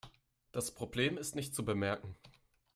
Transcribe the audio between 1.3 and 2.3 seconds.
nicht zu bemerken.